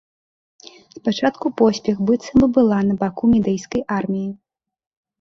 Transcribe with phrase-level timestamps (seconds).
[0.99, 4.29] Спачатку поспех быццам бы была на баку мідыйскай арміі.